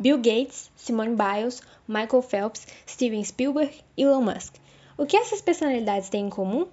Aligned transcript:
Bill 0.00 0.18
Gates, 0.18 0.70
Simone 0.76 1.16
Biles, 1.16 1.60
Michael 1.88 2.22
Phelps, 2.22 2.68
Steven 2.86 3.24
Spielberg 3.24 3.74
e 3.96 4.02
Elon 4.04 4.22
Musk. 4.22 4.54
O 4.96 5.04
que 5.04 5.16
essas 5.16 5.40
personalidades 5.40 6.08
têm 6.08 6.26
em 6.26 6.30
comum? 6.30 6.68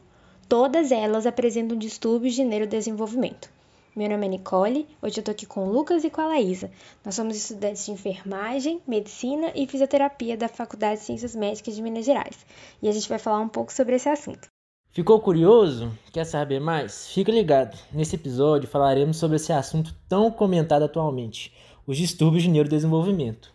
Todas 0.48 0.92
elas 0.92 1.26
apresentam 1.26 1.76
distúrbios 1.76 2.36
de 2.36 2.44
neurodesenvolvimento. 2.44 3.50
Meu 3.96 4.08
nome 4.10 4.28
é 4.28 4.30
Nicole, 4.30 4.88
hoje 5.02 5.20
eu 5.20 5.24
tô 5.24 5.32
aqui 5.32 5.48
com 5.48 5.68
o 5.68 5.72
Lucas 5.72 6.04
e 6.04 6.10
com 6.12 6.22
a 6.22 6.28
Laísa. 6.28 6.70
Nós 7.04 7.16
somos 7.16 7.36
estudantes 7.36 7.86
de 7.86 7.92
enfermagem, 7.94 8.80
medicina 8.86 9.52
e 9.56 9.66
fisioterapia 9.66 10.38
da 10.38 10.48
Faculdade 10.48 11.00
de 11.00 11.06
Ciências 11.06 11.34
Médicas 11.34 11.76
de 11.76 11.82
Minas 11.82 12.06
Gerais. 12.06 12.46
E 12.80 12.88
a 12.88 12.92
gente 12.92 13.10
vai 13.10 13.18
falar 13.18 13.40
um 13.40 13.50
pouco 13.50 13.74
sobre 13.74 13.96
esse 13.96 14.08
assunto. 14.08 14.48
Ficou 14.92 15.20
curioso? 15.20 15.92
Quer 16.14 16.26
saber 16.26 16.60
mais? 16.60 17.08
Fica 17.08 17.32
ligado. 17.32 17.78
Nesse 17.92 18.16
episódio 18.16 18.70
falaremos 18.70 19.18
sobre 19.18 19.38
esse 19.38 19.52
assunto 19.52 19.96
tão 20.08 20.32
comentado 20.32 20.84
atualmente, 20.84 21.54
os 21.88 21.98
distúrbios 21.98 22.44
de 22.44 22.50
neurodesenvolvimento. 22.50 23.54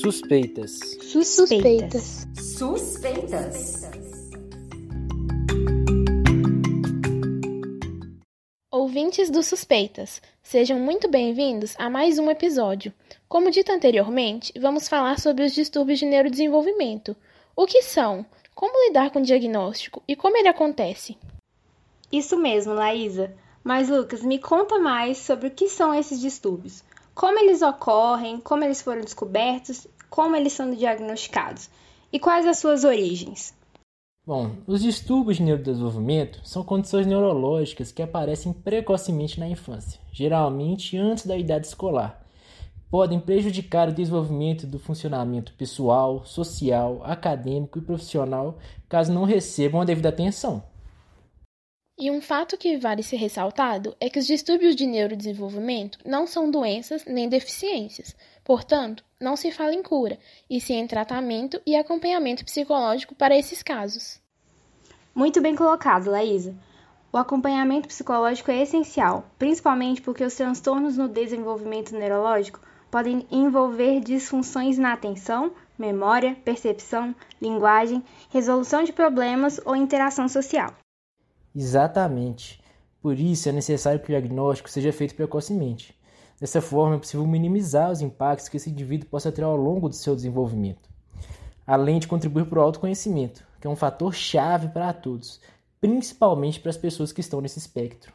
Suspeitas. 0.00 0.72
Suspeitas. 1.00 2.26
Suspeitas. 2.34 3.90
Ouvintes 8.70 9.30
do 9.30 9.42
Suspeitas, 9.42 10.20
sejam 10.42 10.78
muito 10.78 11.08
bem-vindos 11.08 11.74
a 11.78 11.88
mais 11.88 12.18
um 12.18 12.28
episódio. 12.30 12.92
Como 13.28 13.50
dito 13.50 13.70
anteriormente, 13.70 14.52
vamos 14.58 14.88
falar 14.88 15.20
sobre 15.20 15.44
os 15.44 15.54
distúrbios 15.54 16.00
de 16.00 16.06
neurodesenvolvimento. 16.06 17.16
O 17.54 17.64
que 17.64 17.80
são? 17.80 18.26
Como 18.54 18.88
lidar 18.88 19.10
com 19.10 19.20
o 19.20 19.24
diagnóstico 19.24 20.02
e 20.06 20.16
como 20.16 20.36
ele 20.36 20.48
acontece? 20.48 21.16
Isso 22.14 22.36
mesmo, 22.36 22.72
Laísa. 22.72 23.34
Mas, 23.64 23.88
Lucas, 23.88 24.22
me 24.22 24.38
conta 24.38 24.78
mais 24.78 25.18
sobre 25.18 25.48
o 25.48 25.50
que 25.50 25.68
são 25.68 25.92
esses 25.92 26.20
distúrbios. 26.20 26.84
Como 27.12 27.36
eles 27.40 27.60
ocorrem, 27.60 28.38
como 28.38 28.62
eles 28.62 28.80
foram 28.80 29.00
descobertos, 29.00 29.88
como 30.08 30.36
eles 30.36 30.52
são 30.52 30.70
diagnosticados 30.70 31.68
e 32.12 32.20
quais 32.20 32.46
as 32.46 32.58
suas 32.58 32.84
origens. 32.84 33.52
Bom, 34.24 34.52
os 34.64 34.80
distúrbios 34.80 35.38
de 35.38 35.42
neurodesenvolvimento 35.42 36.40
são 36.44 36.62
condições 36.62 37.04
neurológicas 37.04 37.90
que 37.90 38.00
aparecem 38.00 38.52
precocemente 38.52 39.40
na 39.40 39.48
infância, 39.48 40.00
geralmente 40.12 40.96
antes 40.96 41.26
da 41.26 41.36
idade 41.36 41.66
escolar. 41.66 42.24
Podem 42.88 43.18
prejudicar 43.18 43.88
o 43.88 43.92
desenvolvimento 43.92 44.68
do 44.68 44.78
funcionamento 44.78 45.52
pessoal, 45.54 46.24
social, 46.24 47.00
acadêmico 47.02 47.80
e 47.80 47.82
profissional 47.82 48.56
caso 48.88 49.12
não 49.12 49.24
recebam 49.24 49.80
a 49.80 49.84
devida 49.84 50.10
atenção. 50.10 50.62
E 51.96 52.10
um 52.10 52.20
fato 52.20 52.58
que 52.58 52.76
vale 52.76 53.04
ser 53.04 53.18
ressaltado 53.18 53.96
é 54.00 54.10
que 54.10 54.18
os 54.18 54.26
distúrbios 54.26 54.74
de 54.74 54.84
neurodesenvolvimento 54.84 56.00
não 56.04 56.26
são 56.26 56.50
doenças 56.50 57.04
nem 57.04 57.28
deficiências, 57.28 58.16
portanto, 58.42 59.04
não 59.20 59.36
se 59.36 59.52
fala 59.52 59.72
em 59.72 59.82
cura, 59.82 60.18
e 60.50 60.60
sim 60.60 60.74
em 60.74 60.88
tratamento 60.88 61.62
e 61.64 61.76
acompanhamento 61.76 62.44
psicológico 62.44 63.14
para 63.14 63.38
esses 63.38 63.62
casos. 63.62 64.20
Muito 65.14 65.40
bem 65.40 65.54
colocado, 65.54 66.10
Laísa. 66.10 66.52
O 67.12 67.16
acompanhamento 67.16 67.86
psicológico 67.86 68.50
é 68.50 68.60
essencial, 68.60 69.30
principalmente 69.38 70.02
porque 70.02 70.24
os 70.24 70.34
transtornos 70.34 70.96
no 70.96 71.08
desenvolvimento 71.08 71.94
neurológico 71.94 72.60
podem 72.90 73.24
envolver 73.30 74.00
disfunções 74.00 74.78
na 74.78 74.94
atenção, 74.94 75.52
memória, 75.78 76.36
percepção, 76.44 77.14
linguagem, 77.40 78.02
resolução 78.30 78.82
de 78.82 78.92
problemas 78.92 79.60
ou 79.64 79.76
interação 79.76 80.28
social. 80.28 80.74
Exatamente. 81.54 82.60
Por 83.00 83.18
isso 83.18 83.48
é 83.48 83.52
necessário 83.52 84.00
que 84.00 84.06
o 84.06 84.18
diagnóstico 84.18 84.70
seja 84.70 84.92
feito 84.92 85.14
precocemente. 85.14 85.94
Dessa 86.40 86.60
forma, 86.60 86.96
é 86.96 86.98
possível 86.98 87.26
minimizar 87.26 87.90
os 87.90 88.00
impactos 88.00 88.48
que 88.48 88.56
esse 88.56 88.70
indivíduo 88.70 89.08
possa 89.08 89.30
ter 89.30 89.44
ao 89.44 89.56
longo 89.56 89.88
do 89.88 89.94
seu 89.94 90.16
desenvolvimento, 90.16 90.88
além 91.66 91.98
de 91.98 92.08
contribuir 92.08 92.46
para 92.46 92.58
o 92.58 92.62
autoconhecimento, 92.62 93.46
que 93.60 93.66
é 93.66 93.70
um 93.70 93.76
fator 93.76 94.12
chave 94.12 94.68
para 94.68 94.92
todos, 94.92 95.40
principalmente 95.80 96.58
para 96.60 96.70
as 96.70 96.76
pessoas 96.76 97.12
que 97.12 97.20
estão 97.20 97.40
nesse 97.40 97.58
espectro. 97.58 98.12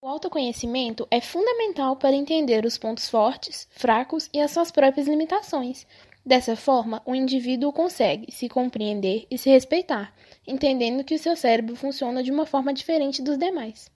O 0.00 0.08
autoconhecimento 0.08 1.06
é 1.10 1.20
fundamental 1.20 1.94
para 1.94 2.16
entender 2.16 2.64
os 2.64 2.78
pontos 2.78 3.08
fortes, 3.08 3.68
fracos 3.70 4.28
e 4.32 4.40
as 4.40 4.50
suas 4.50 4.72
próprias 4.72 5.06
limitações. 5.06 5.86
Dessa 6.24 6.54
forma, 6.54 7.02
o 7.04 7.16
indivíduo 7.16 7.72
consegue 7.72 8.30
se 8.32 8.48
compreender 8.48 9.26
e 9.28 9.36
se 9.36 9.50
respeitar, 9.50 10.14
entendendo 10.46 11.02
que 11.02 11.16
o 11.16 11.18
seu 11.18 11.34
cérebro 11.34 11.74
funciona 11.74 12.22
de 12.22 12.30
uma 12.30 12.46
forma 12.46 12.72
diferente 12.72 13.20
dos 13.20 13.36
demais. 13.36 13.90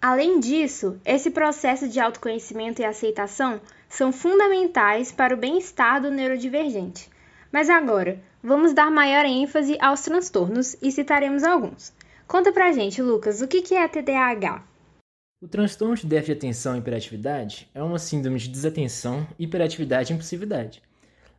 Além 0.00 0.38
disso, 0.38 1.00
esse 1.04 1.32
processo 1.32 1.88
de 1.88 1.98
autoconhecimento 1.98 2.80
e 2.80 2.84
aceitação 2.84 3.60
são 3.88 4.12
fundamentais 4.12 5.10
para 5.10 5.34
o 5.34 5.38
bem-estar 5.38 6.00
do 6.00 6.08
neurodivergente. 6.08 7.10
Mas 7.50 7.68
agora, 7.68 8.22
vamos 8.40 8.72
dar 8.72 8.92
maior 8.92 9.24
ênfase 9.24 9.76
aos 9.80 10.02
transtornos 10.02 10.76
e 10.80 10.92
citaremos 10.92 11.42
alguns. 11.42 11.92
Conta 12.28 12.52
pra 12.52 12.70
gente, 12.70 13.02
Lucas, 13.02 13.42
o 13.42 13.48
que 13.48 13.74
é 13.74 13.88
TDAH? 13.88 14.62
O 15.42 15.48
transtorno 15.48 15.96
de 15.96 16.06
déficit 16.06 16.34
de 16.34 16.38
atenção 16.38 16.76
e 16.76 16.78
hiperatividade 16.78 17.68
é 17.74 17.82
uma 17.82 17.98
síndrome 17.98 18.38
de 18.38 18.48
desatenção, 18.48 19.26
hiperatividade 19.36 20.12
e 20.12 20.14
impulsividade. 20.14 20.80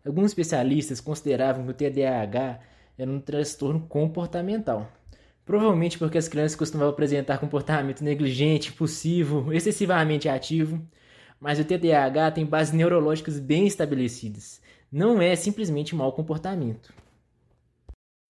Alguns 0.09 0.31
especialistas 0.31 0.99
consideravam 0.99 1.63
que 1.63 1.69
o 1.69 1.73
TDAH 1.75 2.59
era 2.97 3.11
um 3.11 3.19
transtorno 3.19 3.81
comportamental. 3.81 4.91
Provavelmente 5.45 5.99
porque 5.99 6.17
as 6.17 6.27
crianças 6.27 6.55
costumavam 6.55 6.91
apresentar 6.91 7.37
comportamento 7.37 8.03
negligente, 8.03 8.69
impulsivo, 8.69 9.53
excessivamente 9.53 10.27
ativo. 10.27 10.81
Mas 11.39 11.59
o 11.59 11.63
TDAH 11.63 12.31
tem 12.31 12.43
bases 12.43 12.73
neurológicas 12.73 13.39
bem 13.39 13.67
estabelecidas. 13.67 14.59
Não 14.91 15.21
é 15.21 15.35
simplesmente 15.35 15.95
mau 15.95 16.11
comportamento. 16.11 16.91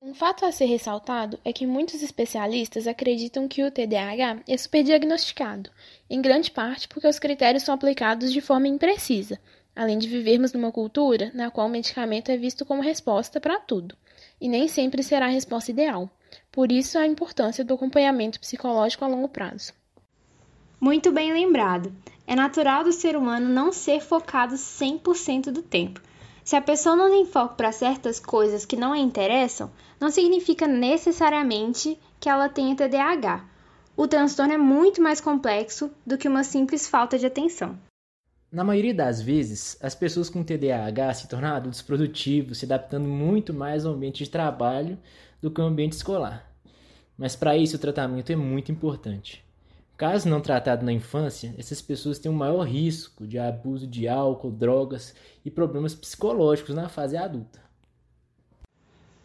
Um 0.02 0.14
fato 0.14 0.46
a 0.46 0.52
ser 0.52 0.66
ressaltado 0.66 1.40
é 1.46 1.54
que 1.54 1.66
muitos 1.66 2.02
especialistas 2.04 2.88
acreditam 2.88 3.48
que 3.48 3.64
o 3.64 3.72
TDAH 3.72 4.42
é 4.48 4.58
superdiagnosticado, 4.58 5.70
em 6.10 6.22
grande 6.22 6.52
parte 6.52 6.90
porque 6.90 7.08
os 7.08 7.20
critérios 7.20 7.64
são 7.64 7.76
aplicados 7.76 8.34
de 8.34 8.42
forma 8.42 8.68
imprecisa, 8.68 9.40
além 9.80 9.98
de 9.98 10.10
vivermos 10.10 10.52
numa 10.52 10.74
cultura 10.74 11.32
na 11.34 11.50
qual 11.50 11.68
o 11.68 11.70
medicamento 11.70 12.30
é 12.30 12.36
visto 12.36 12.66
como 12.66 12.82
resposta 12.82 13.40
para 13.40 13.62
tudo 13.62 13.96
e 14.42 14.50
nem 14.50 14.68
sempre 14.68 15.02
será 15.02 15.28
a 15.28 15.30
resposta 15.30 15.72
ideal. 15.72 16.10
Por 16.52 16.70
isso, 16.70 16.98
a 16.98 17.08
importância 17.08 17.64
do 17.64 17.76
acompanhamento 17.76 18.42
psicológico 18.42 19.06
a 19.06 19.08
longo 19.08 19.30
prazo. 19.30 19.72
Muito 20.82 21.14
bem 21.14 21.32
lembrado. 21.32 21.94
É 22.28 22.36
natural 22.36 22.84
do 22.84 22.92
ser 22.92 23.16
humano 23.16 23.48
não 23.48 23.72
ser 23.72 24.02
focado 24.02 24.56
100% 24.56 25.50
do 25.50 25.62
tempo. 25.62 26.02
Se 26.44 26.58
a 26.58 26.62
pessoa 26.62 26.98
não 26.98 27.10
tem 27.10 27.26
foco 27.26 27.56
para 27.56 27.72
certas 27.72 28.20
coisas 28.20 28.66
que 28.66 28.76
não 28.76 28.92
a 28.92 28.98
interessam, 28.98 29.72
não 29.98 30.12
significa 30.12 30.68
necessariamente 30.68 31.98
que 32.20 32.28
ela 32.28 32.50
tenha 32.50 32.76
TDAH. 32.76 33.46
O 33.96 34.06
transtorno 34.10 34.54
é 34.54 34.58
muito 34.58 35.02
mais 35.02 35.22
complexo 35.22 35.90
do 36.06 36.18
que 36.18 36.28
uma 36.28 36.44
simples 36.44 36.86
falta 36.86 37.18
de 37.18 37.26
atenção. 37.26 37.80
Na 38.52 38.64
maioria 38.64 38.96
das 38.96 39.22
vezes, 39.22 39.78
as 39.80 39.94
pessoas 39.94 40.28
com 40.28 40.44
TDAH 40.44 41.14
se 41.14 41.28
tornam 41.28 41.56
adultos 41.56 41.84
produtivos, 41.84 42.58
se 42.58 42.66
adaptando 42.66 43.08
muito 43.08 43.54
mais 43.54 43.86
ao 43.86 43.94
ambiente 43.94 44.24
de 44.24 44.30
trabalho 44.30 44.98
do 45.40 45.52
que 45.52 45.62
ao 45.62 45.68
ambiente 45.68 45.94
escolar. 45.94 46.52
Mas 47.16 47.36
para 47.36 47.56
isso 47.56 47.76
o 47.76 47.80
tratamento 47.80 48.32
é 48.32 48.36
muito 48.36 48.72
importante. 48.72 49.46
Caso 49.96 50.28
não 50.28 50.42
tratado 50.42 50.84
na 50.84 50.92
infância, 50.92 51.54
essas 51.60 51.80
pessoas 51.80 52.18
têm 52.18 52.32
um 52.32 52.36
maior 52.36 52.64
risco 52.64 53.28
de 53.28 53.38
abuso 53.38 53.86
de 53.86 54.08
álcool, 54.08 54.50
drogas 54.50 55.14
e 55.46 55.52
problemas 55.52 55.94
psicológicos 55.94 56.74
na 56.74 56.90
fase 56.90 57.18
adulta. 57.18 57.62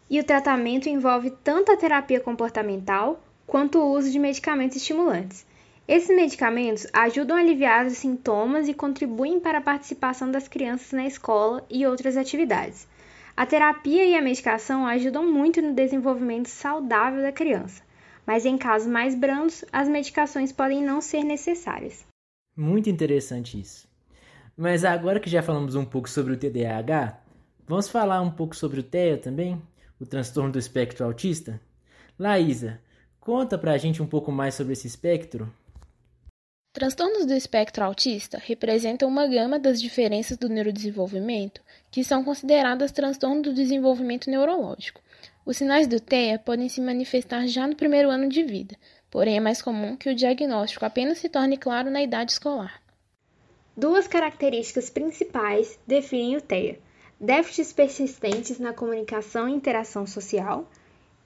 E 0.07 0.19
o 0.19 0.23
tratamento 0.23 0.87
envolve 0.87 1.31
tanto 1.43 1.71
a 1.71 1.77
terapia 1.77 2.19
comportamental 2.19 3.19
quanto 3.47 3.79
o 3.79 3.91
uso 3.91 4.11
de 4.11 4.19
medicamentos 4.19 4.77
estimulantes. 4.77 5.47
Esses 5.87 6.15
medicamentos 6.15 6.87
ajudam 6.91 7.37
a 7.37 7.39
aliviar 7.39 7.85
os 7.85 7.97
sintomas 7.97 8.67
e 8.67 8.73
contribuem 8.73 9.39
para 9.39 9.59
a 9.59 9.61
participação 9.61 10.31
das 10.31 10.47
crianças 10.47 10.91
na 10.91 11.05
escola 11.05 11.63
e 11.69 11.85
outras 11.85 12.17
atividades. 12.17 12.87
A 13.37 13.45
terapia 13.45 14.03
e 14.03 14.15
a 14.15 14.21
medicação 14.21 14.87
ajudam 14.87 15.31
muito 15.31 15.61
no 15.61 15.75
desenvolvimento 15.75 16.47
saudável 16.47 17.21
da 17.21 17.31
criança, 17.31 17.83
mas 18.25 18.47
em 18.47 18.57
casos 18.57 18.87
mais 18.87 19.13
brandos, 19.13 19.63
as 19.71 19.87
medicações 19.87 20.51
podem 20.51 20.83
não 20.83 21.01
ser 21.01 21.23
necessárias. 21.23 22.03
Muito 22.57 22.89
interessante 22.89 23.59
isso. 23.59 23.87
Mas 24.57 24.83
agora 24.83 25.19
que 25.19 25.29
já 25.29 25.43
falamos 25.43 25.75
um 25.75 25.85
pouco 25.85 26.09
sobre 26.09 26.33
o 26.33 26.37
TDAH, 26.37 27.21
vamos 27.67 27.89
falar 27.89 28.21
um 28.21 28.31
pouco 28.31 28.55
sobre 28.55 28.79
o 28.79 28.83
TEA 28.83 29.19
também, 29.19 29.61
o 29.99 30.05
transtorno 30.05 30.51
do 30.51 30.57
espectro 30.57 31.05
autista? 31.05 31.61
Laísa, 32.17 32.81
conta 33.19 33.55
pra 33.55 33.77
gente 33.77 34.01
um 34.01 34.07
pouco 34.07 34.31
mais 34.31 34.55
sobre 34.55 34.73
esse 34.73 34.87
espectro. 34.87 35.53
Transtornos 36.75 37.25
do 37.25 37.33
espectro 37.33 37.85
autista 37.85 38.37
representam 38.37 39.07
uma 39.07 39.25
gama 39.25 39.57
das 39.57 39.81
diferenças 39.81 40.37
do 40.37 40.49
neurodesenvolvimento 40.49 41.61
que 41.89 42.03
são 42.03 42.21
consideradas 42.21 42.91
transtornos 42.91 43.43
do 43.43 43.53
desenvolvimento 43.53 44.29
neurológico. 44.29 45.01
Os 45.45 45.55
sinais 45.55 45.87
do 45.87 46.01
TEA 46.01 46.37
podem 46.37 46.67
se 46.67 46.81
manifestar 46.81 47.47
já 47.47 47.65
no 47.65 47.77
primeiro 47.77 48.09
ano 48.09 48.27
de 48.27 48.43
vida, 48.43 48.75
porém 49.09 49.37
é 49.37 49.39
mais 49.39 49.61
comum 49.61 49.95
que 49.95 50.09
o 50.09 50.13
diagnóstico 50.13 50.83
apenas 50.83 51.17
se 51.17 51.29
torne 51.29 51.55
claro 51.55 51.89
na 51.89 52.03
idade 52.03 52.33
escolar. 52.33 52.81
Duas 53.77 54.05
características 54.05 54.89
principais 54.89 55.79
definem 55.87 56.35
o 56.35 56.41
TEA: 56.41 56.77
déficits 57.17 57.71
persistentes 57.71 58.59
na 58.59 58.73
comunicação 58.73 59.47
e 59.47 59.53
interação 59.53 60.05
social 60.05 60.69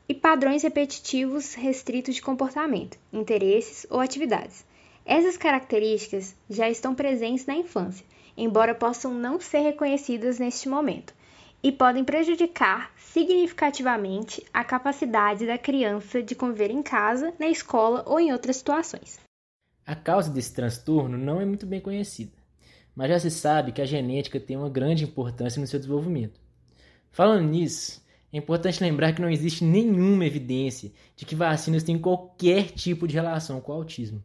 e 0.08 0.14
padrões 0.14 0.62
repetitivos 0.62 1.56
restritos 1.56 2.14
de 2.14 2.22
comportamento, 2.22 3.00
interesses 3.12 3.88
ou 3.90 4.00
atividades. 4.00 4.69
Essas 5.12 5.38
características 5.38 6.36
já 6.48 6.70
estão 6.70 6.94
presentes 6.94 7.48
na 7.48 7.56
infância, 7.56 8.06
embora 8.38 8.76
possam 8.76 9.12
não 9.12 9.40
ser 9.40 9.62
reconhecidas 9.62 10.38
neste 10.38 10.70
momento, 10.70 11.16
e 11.64 11.72
podem 11.72 12.04
prejudicar 12.04 12.94
significativamente 12.96 14.46
a 14.54 14.64
capacidade 14.64 15.48
da 15.48 15.58
criança 15.58 16.22
de 16.22 16.36
conviver 16.36 16.70
em 16.70 16.84
casa, 16.84 17.34
na 17.40 17.48
escola 17.48 18.04
ou 18.06 18.20
em 18.20 18.32
outras 18.32 18.58
situações. 18.58 19.20
A 19.84 19.96
causa 19.96 20.30
desse 20.30 20.54
transtorno 20.54 21.18
não 21.18 21.42
é 21.42 21.46
muito 21.46 21.66
bem 21.66 21.82
conhecida, 21.82 22.38
mas 22.96 23.10
já 23.10 23.20
se 23.20 23.32
sabe 23.32 23.72
que 23.72 23.82
a 23.82 23.88
genética 23.88 24.40
tem 24.40 24.58
uma 24.58 24.70
grande 24.70 25.06
importância 25.06 25.60
no 25.60 25.66
seu 25.66 25.80
desenvolvimento. 25.80 26.40
Falando 27.12 27.50
nisso, 27.50 28.00
é 28.32 28.38
importante 28.38 28.84
lembrar 28.84 29.14
que 29.14 29.24
não 29.24 29.32
existe 29.32 29.64
nenhuma 29.64 30.24
evidência 30.24 30.92
de 31.16 31.26
que 31.26 31.34
vacinas 31.34 31.82
têm 31.82 31.98
qualquer 31.98 32.66
tipo 32.70 33.08
de 33.08 33.16
relação 33.16 33.60
com 33.60 33.72
o 33.72 33.76
autismo. 33.76 34.24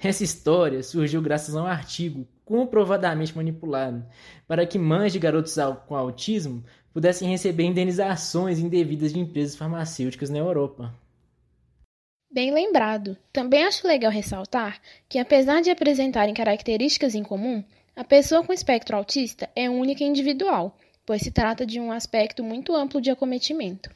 Essa 0.00 0.22
história 0.22 0.82
surgiu 0.82 1.20
graças 1.20 1.56
a 1.56 1.62
um 1.62 1.66
artigo 1.66 2.26
comprovadamente 2.44 3.36
manipulado 3.36 4.06
para 4.46 4.64
que 4.66 4.78
mães 4.78 5.12
de 5.12 5.18
garotos 5.18 5.56
com 5.86 5.96
autismo 5.96 6.64
pudessem 6.94 7.28
receber 7.28 7.64
indenizações 7.64 8.58
indevidas 8.58 9.12
de 9.12 9.18
empresas 9.18 9.56
farmacêuticas 9.56 10.30
na 10.30 10.38
Europa. 10.38 10.94
Bem 12.30 12.52
lembrado. 12.52 13.16
Também 13.32 13.64
acho 13.64 13.86
legal 13.86 14.12
ressaltar 14.12 14.80
que, 15.08 15.18
apesar 15.18 15.62
de 15.62 15.70
apresentarem 15.70 16.34
características 16.34 17.14
em 17.14 17.22
comum, 17.22 17.64
a 17.96 18.04
pessoa 18.04 18.44
com 18.44 18.52
espectro 18.52 18.96
autista 18.96 19.50
é 19.56 19.68
única 19.68 20.04
e 20.04 20.06
individual, 20.06 20.78
pois 21.04 21.22
se 21.22 21.30
trata 21.30 21.66
de 21.66 21.80
um 21.80 21.90
aspecto 21.90 22.44
muito 22.44 22.76
amplo 22.76 23.00
de 23.00 23.10
acometimento. 23.10 23.90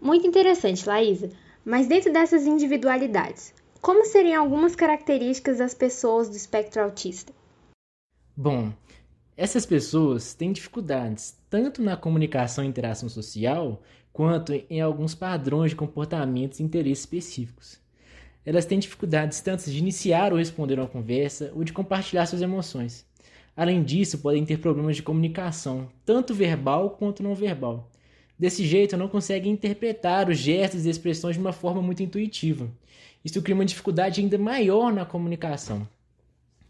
Muito 0.00 0.26
interessante, 0.26 0.86
Laísa. 0.86 1.30
Mas 1.64 1.88
dentro 1.88 2.12
dessas 2.12 2.46
individualidades, 2.46 3.52
como 3.80 4.04
seriam 4.04 4.42
algumas 4.42 4.74
características 4.74 5.58
das 5.58 5.74
pessoas 5.74 6.28
do 6.28 6.36
espectro 6.36 6.82
autista? 6.82 7.32
Bom, 8.36 8.72
essas 9.36 9.66
pessoas 9.66 10.34
têm 10.34 10.52
dificuldades 10.52 11.36
tanto 11.50 11.82
na 11.82 11.96
comunicação 11.96 12.64
e 12.64 12.68
interação 12.68 13.08
social, 13.08 13.82
quanto 14.12 14.52
em 14.70 14.80
alguns 14.80 15.14
padrões 15.14 15.70
de 15.70 15.76
comportamentos 15.76 16.58
e 16.58 16.62
interesses 16.62 17.00
específicos. 17.00 17.78
Elas 18.44 18.64
têm 18.64 18.78
dificuldades 18.78 19.40
tanto 19.40 19.70
de 19.70 19.78
iniciar 19.78 20.32
ou 20.32 20.38
responder 20.38 20.78
uma 20.78 20.88
conversa 20.88 21.52
ou 21.54 21.64
de 21.64 21.72
compartilhar 21.72 22.26
suas 22.26 22.42
emoções. 22.42 23.04
Além 23.56 23.82
disso, 23.82 24.18
podem 24.18 24.44
ter 24.44 24.58
problemas 24.58 24.96
de 24.96 25.02
comunicação, 25.02 25.88
tanto 26.04 26.34
verbal 26.34 26.90
quanto 26.90 27.22
não 27.22 27.34
verbal. 27.34 27.90
Desse 28.38 28.64
jeito, 28.66 28.96
não 28.96 29.08
conseguem 29.08 29.52
interpretar 29.52 30.28
os 30.28 30.38
gestos 30.38 30.86
e 30.86 30.90
expressões 30.90 31.36
de 31.36 31.40
uma 31.40 31.52
forma 31.52 31.82
muito 31.82 32.02
intuitiva 32.02 32.70
isso 33.26 33.42
cria 33.42 33.56
uma 33.56 33.64
dificuldade 33.64 34.20
ainda 34.20 34.38
maior 34.38 34.92
na 34.92 35.04
comunicação. 35.04 35.84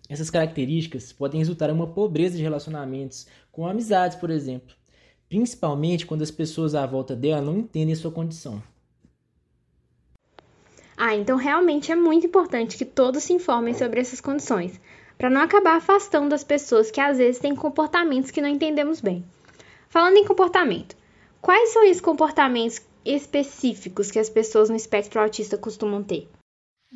Essas 0.09 0.31
características 0.31 1.13
podem 1.13 1.39
resultar 1.39 1.69
em 1.69 1.75
uma 1.75 1.87
pobreza 1.87 2.35
de 2.35 2.43
relacionamentos 2.43 3.27
com 3.53 3.67
amizades, 3.67 4.17
por 4.17 4.31
exemplo, 4.31 4.75
principalmente 5.29 6.07
quando 6.07 6.23
as 6.23 6.31
pessoas 6.31 6.75
à 6.75 6.87
volta 6.87 7.15
dela 7.15 7.43
não 7.43 7.59
entendem 7.59 7.95
sua 7.95 8.11
condição. 8.11 8.63
Ah, 10.97 11.15
então 11.15 11.37
realmente 11.37 11.93
é 11.93 11.95
muito 11.95 12.27
importante 12.27 12.79
que 12.79 12.87
todos 12.87 13.25
se 13.25 13.35
informem 13.35 13.75
sobre 13.75 14.01
essas 14.01 14.23
condições, 14.23 14.81
para 15.19 15.29
não 15.29 15.43
acabar 15.43 15.77
afastando 15.77 16.35
as 16.35 16.43
pessoas 16.43 16.91
que 16.91 17.03
às 17.03 17.19
vezes 17.19 17.39
têm 17.39 17.55
comportamentos 17.55 18.31
que 18.31 18.41
não 18.41 18.49
entendemos 18.49 19.03
bem. 19.03 19.23
Falando 19.91 20.17
em 20.17 20.25
comportamento, 20.25 20.97
quais 21.43 21.75
são 21.75 21.91
os 21.91 22.01
comportamentos 22.01 22.81
específicos 23.05 24.11
que 24.11 24.19
as 24.19 24.31
pessoas 24.31 24.71
no 24.71 24.77
espectro 24.77 25.21
autista 25.21 25.59
costumam 25.59 26.03
ter? 26.03 26.27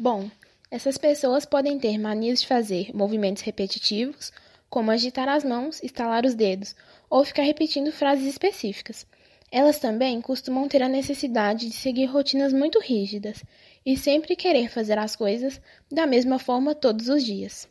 Bom, 0.02 0.30
essas 0.70 0.96
pessoas 0.96 1.44
podem 1.44 1.78
ter 1.78 1.98
manias 1.98 2.40
de 2.40 2.46
fazer 2.46 2.90
movimentos 2.94 3.42
repetitivos, 3.42 4.32
como 4.70 4.90
agitar 4.90 5.28
as 5.28 5.44
mãos, 5.44 5.78
estalar 5.82 6.24
os 6.24 6.34
dedos 6.34 6.74
ou 7.10 7.22
ficar 7.22 7.42
repetindo 7.42 7.92
frases 7.92 8.26
específicas. 8.26 9.06
Elas 9.52 9.78
também 9.78 10.18
costumam 10.22 10.66
ter 10.68 10.82
a 10.82 10.88
necessidade 10.88 11.68
de 11.68 11.74
seguir 11.74 12.06
rotinas 12.06 12.50
muito 12.50 12.80
rígidas 12.80 13.44
e 13.84 13.94
sempre 13.94 14.34
querer 14.34 14.70
fazer 14.70 14.96
as 14.96 15.14
coisas 15.14 15.60
da 15.92 16.06
mesma 16.06 16.38
forma 16.38 16.74
todos 16.74 17.10
os 17.10 17.22
dias. 17.22 17.68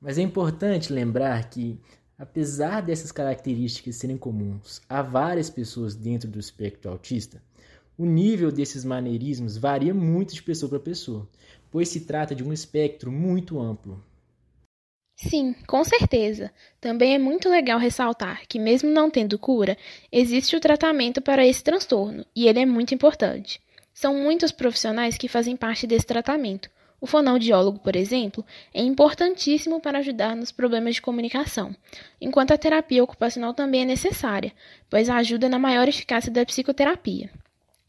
Mas 0.00 0.16
é 0.16 0.22
importante 0.22 0.90
lembrar 0.90 1.50
que, 1.50 1.78
apesar 2.18 2.80
dessas 2.80 3.12
características 3.12 3.96
serem 3.96 4.16
comuns 4.16 4.80
a 4.88 5.02
várias 5.02 5.50
pessoas 5.50 5.94
dentro 5.94 6.30
do 6.30 6.40
espectro 6.40 6.90
autista, 6.90 7.42
o 7.98 8.06
nível 8.06 8.52
desses 8.52 8.84
maneirismos 8.84 9.56
varia 9.56 9.92
muito 9.92 10.32
de 10.32 10.40
pessoa 10.40 10.70
para 10.70 10.78
pessoa, 10.78 11.28
pois 11.70 11.88
se 11.88 12.00
trata 12.00 12.34
de 12.34 12.44
um 12.44 12.52
espectro 12.52 13.10
muito 13.10 13.60
amplo. 13.60 14.02
Sim, 15.16 15.52
com 15.66 15.82
certeza. 15.82 16.52
Também 16.80 17.14
é 17.14 17.18
muito 17.18 17.48
legal 17.48 17.78
ressaltar 17.78 18.42
que, 18.46 18.58
mesmo 18.58 18.88
não 18.88 19.10
tendo 19.10 19.36
cura, 19.36 19.76
existe 20.12 20.54
o 20.54 20.60
tratamento 20.60 21.20
para 21.20 21.44
esse 21.44 21.62
transtorno, 21.62 22.24
e 22.36 22.46
ele 22.46 22.60
é 22.60 22.66
muito 22.66 22.94
importante. 22.94 23.60
São 23.92 24.14
muitos 24.14 24.52
profissionais 24.52 25.18
que 25.18 25.26
fazem 25.26 25.56
parte 25.56 25.88
desse 25.88 26.06
tratamento. 26.06 26.70
O 27.00 27.06
fonoaudiólogo, 27.06 27.80
por 27.80 27.96
exemplo, 27.96 28.44
é 28.72 28.80
importantíssimo 28.80 29.80
para 29.80 29.98
ajudar 29.98 30.36
nos 30.36 30.52
problemas 30.52 30.96
de 30.96 31.02
comunicação, 31.02 31.74
enquanto 32.20 32.52
a 32.52 32.58
terapia 32.58 33.02
ocupacional 33.02 33.52
também 33.52 33.82
é 33.82 33.84
necessária, 33.84 34.52
pois 34.88 35.08
ajuda 35.08 35.48
na 35.48 35.58
maior 35.58 35.88
eficácia 35.88 36.30
da 36.30 36.46
psicoterapia. 36.46 37.28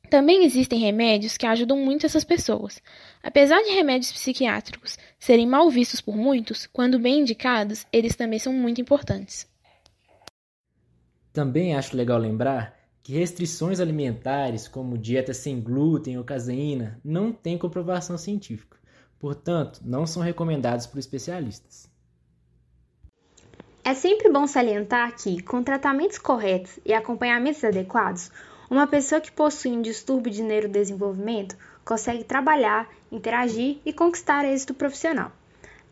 Também 0.10 0.44
existem 0.44 0.80
remédios 0.80 1.38
que 1.38 1.46
ajudam 1.46 1.78
muito 1.78 2.06
essas 2.06 2.24
pessoas. 2.24 2.82
Apesar 3.22 3.62
de 3.62 3.70
remédios 3.70 4.12
psiquiátricos 4.12 4.98
serem 5.20 5.46
mal 5.48 5.70
vistos 5.70 6.02
por 6.02 6.16
muitos, 6.18 6.66
quando 6.66 6.98
bem 6.98 7.20
indicados, 7.20 7.86
eles 7.94 8.16
também 8.16 8.40
são 8.40 8.52
muito 8.52 8.82
importantes. 8.82 9.48
Também 11.32 11.76
acho 11.76 11.96
legal 11.96 12.18
lembrar 12.18 12.76
que 13.04 13.14
restrições 13.14 13.80
alimentares, 13.80 14.68
como 14.68 14.98
dieta 14.98 15.34
sem 15.34 15.62
glúten 15.62 16.18
ou 16.18 16.24
caseína, 16.24 17.00
não 17.04 17.32
têm 17.32 17.58
comprovação 17.58 18.18
científica. 18.18 18.78
Portanto, 19.20 19.82
não 19.84 20.08
são 20.08 20.24
recomendados 20.24 20.88
por 20.88 20.98
especialistas. 20.98 21.88
É 23.84 23.94
sempre 23.94 24.32
bom 24.32 24.48
salientar 24.48 25.16
que, 25.16 25.42
com 25.44 25.64
tratamentos 25.64 26.18
corretos 26.18 26.80
e 26.86 26.94
acompanhamentos 26.94 27.64
adequados, 27.64 28.32
uma 28.70 28.86
pessoa 28.86 29.20
que 29.20 29.32
possui 29.32 29.72
um 29.72 29.82
distúrbio 29.82 30.32
de 30.32 30.44
neurodesenvolvimento 30.44 31.58
consegue 31.84 32.24
trabalhar, 32.24 32.88
interagir 33.12 33.78
e 33.84 33.92
conquistar 33.92 34.46
êxito 34.46 34.74
profissional. 34.74 35.32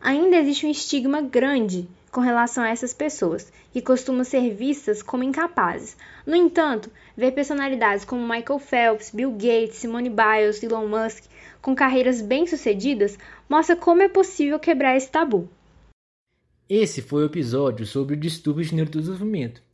Ainda 0.00 0.36
existe 0.36 0.64
um 0.64 0.70
estigma 0.70 1.20
grande 1.20 1.88
com 2.12 2.20
relação 2.20 2.62
a 2.62 2.68
essas 2.68 2.94
pessoas, 2.94 3.52
que 3.72 3.82
costumam 3.82 4.24
ser 4.24 4.54
vistas 4.54 5.02
como 5.02 5.24
incapazes. 5.24 5.96
No 6.24 6.36
entanto, 6.36 6.90
ver 7.16 7.32
personalidades 7.32 8.04
como 8.04 8.22
Michael 8.22 8.58
Phelps, 8.58 9.10
Bill 9.10 9.32
Gates, 9.32 9.76
Simone 9.76 10.08
Biles 10.08 10.62
Elon 10.62 10.86
Musk 10.86 11.24
com 11.60 11.74
carreiras 11.74 12.22
bem-sucedidas 12.22 13.18
mostra 13.48 13.74
como 13.74 14.02
é 14.02 14.08
possível 14.08 14.58
quebrar 14.58 14.96
esse 14.96 15.10
tabu. 15.10 15.48
Esse 16.68 17.02
foi 17.02 17.22
o 17.22 17.26
episódio 17.26 17.84
sobre 17.84 18.14
o 18.14 18.18
distúrbio 18.18 18.64
de 18.64 18.74
neurodesenvolvimento. 18.74 19.67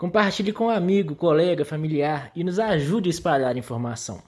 Compartilhe 0.00 0.50
com 0.50 0.64
um 0.64 0.70
amigo, 0.70 1.14
colega, 1.14 1.62
familiar 1.62 2.32
e 2.34 2.42
nos 2.42 2.58
ajude 2.58 3.10
a 3.10 3.12
espalhar 3.12 3.58
informação. 3.58 4.22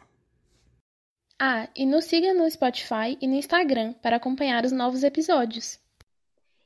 Ah, 1.41 1.67
e 1.75 1.87
nos 1.87 2.05
siga 2.05 2.35
no 2.35 2.49
Spotify 2.51 3.17
e 3.19 3.27
no 3.27 3.37
Instagram 3.37 3.95
para 3.95 4.17
acompanhar 4.17 4.67
os 4.67 4.71
novos 4.71 5.03
episódios. 5.03 5.81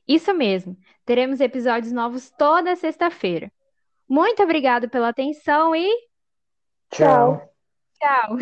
Isso 0.05 0.33
mesmo, 0.33 0.75
teremos 1.05 1.39
episódios 1.39 1.93
novos 1.93 2.29
toda 2.31 2.75
sexta-feira. 2.75 3.49
Muito 4.09 4.43
obrigado 4.43 4.89
pela 4.89 5.07
atenção 5.07 5.73
e. 5.73 5.89
Tchau. 6.91 7.49
Tchau. 7.97 8.39